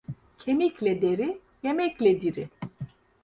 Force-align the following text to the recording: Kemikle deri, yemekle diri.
Kemikle 0.39 0.93
deri, 1.01 1.37
yemekle 1.63 2.21
diri. 2.21 2.49